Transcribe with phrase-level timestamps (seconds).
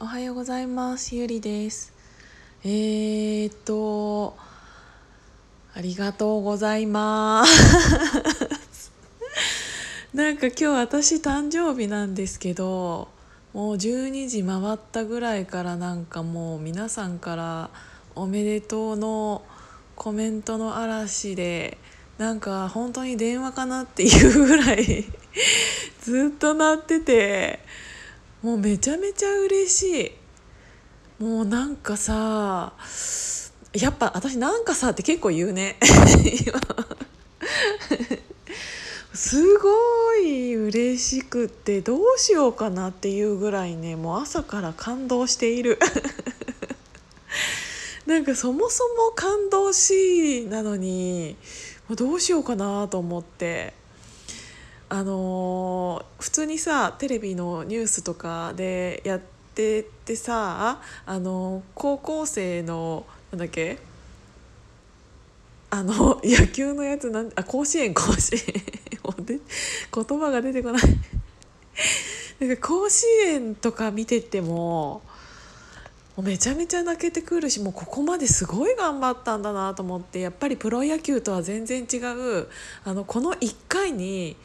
[0.00, 1.16] おはようございます。
[1.16, 1.92] ゆりです。
[2.62, 4.36] えー、っと
[5.74, 8.92] ありがとうございます。
[10.14, 13.08] なんか今日私誕生日なんですけど
[13.52, 17.70] もう12時回ったぐらいからなんかもう皆さんから
[18.14, 19.42] おめでとうの
[19.96, 21.76] コメントの嵐で
[22.18, 25.04] なんか本当に電話かなっていうぐらい
[26.00, 27.58] ずっと鳴ってて
[28.48, 30.12] もうめちゃめちゃ嬉し
[31.20, 31.22] い。
[31.22, 32.72] もうなんかさ
[33.74, 35.76] やっぱ私なんかさって結構言うね。
[39.12, 45.78] すごい嬉しくってどうしようかなっていうぐらいねもう朝から感動している。
[48.06, 51.36] なんかそもそも感動しいなのに
[51.90, 53.74] どうしようかなと思って。
[54.90, 59.20] あのー、普通にさテレビのニュースとかでやっ
[59.54, 63.78] ててさあのー、高校生のなんだっけ？
[65.70, 68.42] あの 野球のやつなんあ甲子園甲子園
[69.26, 70.82] 言葉が出てこない。
[72.40, 75.02] なんか甲子園とか見てても
[76.16, 82.48] もうめちゃめちゃ泣けてくるしもうここまですごい頑張ったんだなと思ってやっぱりプロ野球とは全然違う
[82.84, 84.36] あのこの1回に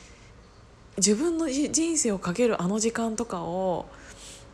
[0.97, 3.87] 自分の人生をかけるあの時間とかを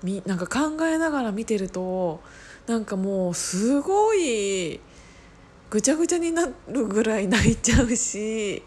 [0.03, 2.21] みなんか考えながら見てると
[2.67, 4.79] なんかもうすごい
[5.69, 8.63] ぐちゃぐちゃになるぐらい泣いちゃうし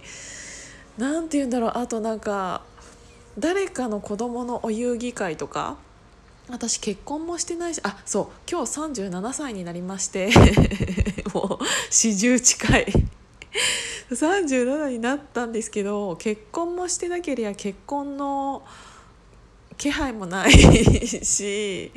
[0.99, 1.73] 何て言うんだろう。
[1.75, 2.63] あとなんか
[3.39, 5.77] 誰かの子供のお遊戯会とか
[6.49, 10.31] 私結婚もしてないしあそう今日37歳になりまして
[11.33, 13.12] もう40近い。
[14.11, 18.63] 37になったんですけど結婚もしてなければ結婚の
[19.77, 20.53] 気配もない
[21.25, 21.93] し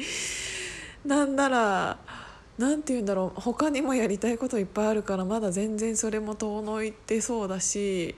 [1.05, 1.97] なんなら
[2.57, 8.15] 何て言うんだろう他にもやりたいこといっぱいあるからまだ全然それも遠のいてそうだし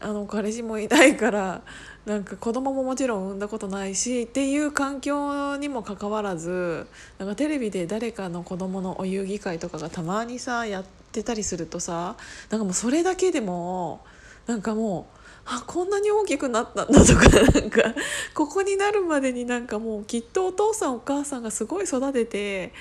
[0.00, 1.62] あの彼氏もいないから
[2.04, 6.86] なんか子供ももちろん産んだことないしっていう環境にもかかわらず
[7.18, 12.16] なんかテレビで誰かの子供のお遊戯会とかがたまにさやっててたりするとさ
[12.50, 14.04] なんかもうそれだけでも
[14.46, 15.16] なんかもう
[15.46, 17.28] あこんなに大きくなったんだとか
[17.60, 17.82] なんか
[18.34, 22.72] ここになるまでになんかもうきっとお父さんお母さんがすごい育てて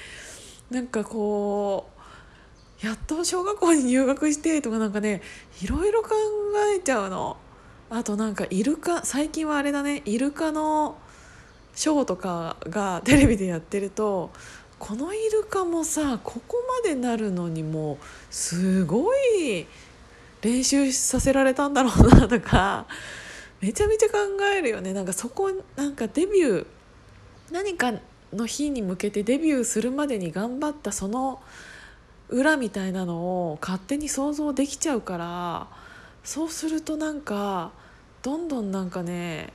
[0.70, 1.90] なんかこ
[2.84, 5.22] うやっと小学校に入学してとかなんかね
[5.62, 6.10] いろいろ考
[6.76, 7.38] えちゃうの。
[7.88, 10.98] あとなんかイルカ最近はあれだねイルカの
[11.76, 14.32] ショーとかがテレビでやってると
[14.80, 17.98] このイルカもさここまでなるのにもう
[18.30, 19.66] すごい
[20.42, 22.86] 練習させられたんだろうなとか
[23.62, 24.18] めちゃめちゃ考
[24.54, 24.94] えるよね。
[24.94, 26.66] なんかそこなんかデビュー
[27.52, 27.94] 何か
[28.34, 31.42] の日に向けてデビューするまでに頑張ったその
[32.30, 33.18] 裏みたいなの
[33.52, 35.68] を勝手に想像できちゃうから
[36.24, 37.72] そうするとなんか
[38.24, 39.54] どんどんなんかね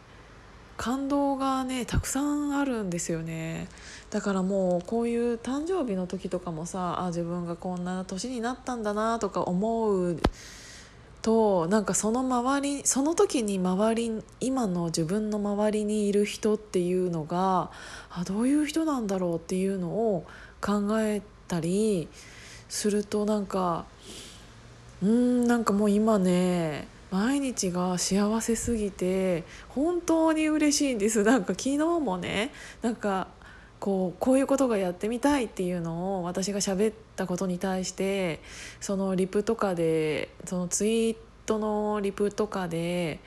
[0.80, 3.68] 感動がねたくさんあるんですよね。
[4.08, 10.18] だからもうこういう誕生日の時とかもさあ自分がこんな年になったんだなとか思う
[11.20, 17.70] となんかその周りその時に周り今の自分の周りにいる人っていうのが
[18.10, 20.24] あどういう人なんだろうっていうのを
[20.62, 22.08] 考えたり
[22.70, 23.84] するとなんか
[25.02, 31.24] うんなんかもう今ね毎日が幸せすぎて本当に嬉しいんです。
[31.24, 33.28] なんか昨日もねなんか
[33.80, 38.40] こうこういうことがやってみたいっていうのを私が喋ったことに対して
[38.80, 41.16] そのリプとかでそのツイー
[41.46, 43.20] トのリプとかで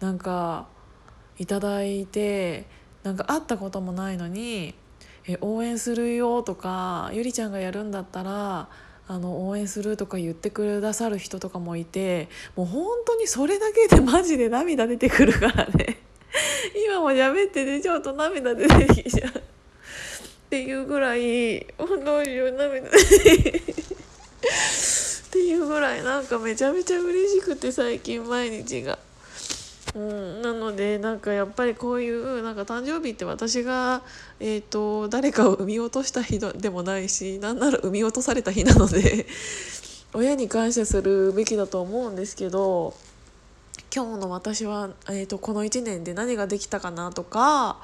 [0.00, 0.66] なんか
[1.38, 2.66] いただいて
[3.04, 4.74] なんか会ったこともないのに
[5.26, 8.68] 「え応援するよ」とか「ゆりちゃんがやるんだったら
[9.08, 15.98] あの応援するとか言ってくださる人とかもいてもう本当にそれだけでマジで涙出てくるからね。
[16.86, 19.30] 今も喋ってねちょっと涙出てきちゃう。
[19.30, 19.34] っ
[20.50, 22.90] ていうぐらい本当に涙っ
[25.30, 28.98] ていうぐらいなんかめちゃめちゃ嬉しくて最近毎日が。
[29.94, 34.02] うん、なのでなんかやっぱりこういうなんか誕生日って私が、
[34.40, 39.26] えーと、誰かを産み落とした日でもないしなんなら産み落とされた日なので
[40.14, 42.94] 親に感謝するべきだと思うんですけど
[43.94, 47.78] 今日の私は、えーと、この1年で何ができたかなとか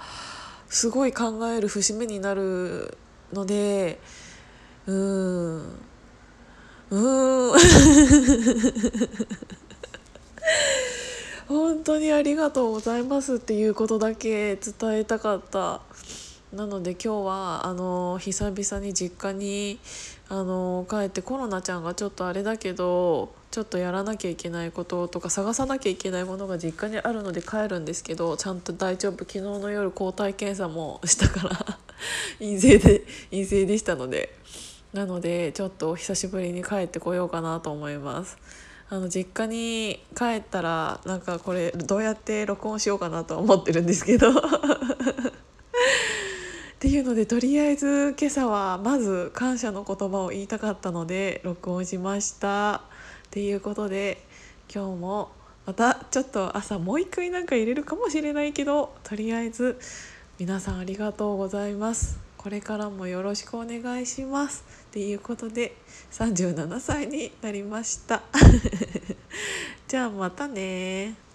[0.70, 2.96] すごい考える節目になる
[3.34, 4.00] ので
[4.86, 5.78] うん。
[6.90, 7.58] うん
[11.48, 15.82] 本当にありがとうございますっていうことだけ伝えたかった。
[16.54, 19.78] なので今日はあの久々に実家に
[20.30, 29.26] あの帰ってコロナちゃんがちょっとあれだけどちょっとやらなきゃいけないこととか探さなきゃいけないものが実家にあるので帰るんですけどちゃんと大丈夫。
[29.26, 31.78] 昨日の夜抗体検査もしたから
[32.40, 34.34] 陰性で陰性でしたので。
[34.94, 38.38] なのでちょっと久しぶりに帰ってこようかなと思います。
[38.90, 44.30] あの実家に帰ったらなんかこれどうやって録音しようかなとは思ってるんですけど。
[46.78, 52.74] っていうのでとりあえず今朝はまず感謝の言葉を言いたかったので録音しました。
[52.76, 52.80] っ
[53.30, 54.22] ていうことで
[54.72, 55.30] 今日も
[55.66, 59.78] またちょっと朝もう一回なんか入れるかもしれないけどとりあえず
[60.38, 62.27] 皆さんありがとうございます。
[62.48, 64.64] これからもよろしくお願いします。
[64.88, 65.76] っていうことで
[66.12, 68.22] 37歳になりました。
[69.86, 71.27] じゃあまたね